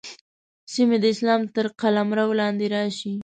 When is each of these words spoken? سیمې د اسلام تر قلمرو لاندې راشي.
سیمې 0.73 0.97
د 1.01 1.05
اسلام 1.13 1.41
تر 1.55 1.65
قلمرو 1.81 2.27
لاندې 2.41 2.65
راشي. 2.75 3.13